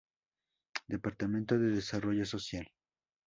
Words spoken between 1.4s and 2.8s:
de Desarrollo Social.